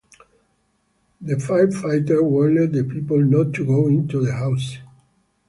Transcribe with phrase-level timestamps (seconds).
[1.21, 4.79] The firefighter warned the people not to go into the house.